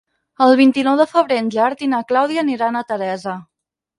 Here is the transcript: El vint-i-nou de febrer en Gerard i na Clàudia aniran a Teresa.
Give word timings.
El 0.45 0.53
vint-i-nou 0.59 0.95
de 1.01 1.05
febrer 1.11 1.37
en 1.41 1.51
Gerard 1.57 1.83
i 1.87 1.91
na 1.93 2.01
Clàudia 2.11 2.45
aniran 2.45 2.79
a 2.79 2.83
Teresa. 2.93 3.37